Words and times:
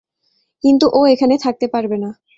কিন্তু 0.63 0.85
ও 0.93 1.01
এখানে 1.05 1.35
থাকতে 1.37 1.65
পারবে 1.67 1.97
না। 1.97 2.09